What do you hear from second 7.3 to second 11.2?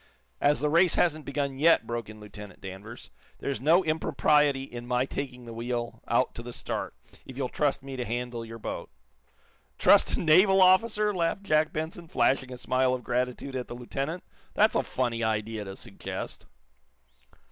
you'll trust me to handle your boat." "Trust a naval officer?"